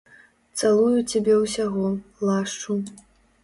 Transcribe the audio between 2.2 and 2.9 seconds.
лашчу.